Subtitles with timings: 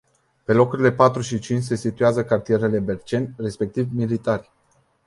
[0.43, 4.51] Pe locurile patru și cinci se situează cartierele Berceni, respectiv Militari.